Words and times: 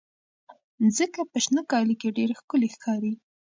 مځکه 0.81 1.21
په 1.31 1.37
شنه 1.43 1.61
کالي 1.71 1.95
کې 2.01 2.15
ډېره 2.17 2.33
ښکلې 2.39 2.67
ښکاري. 2.75 3.13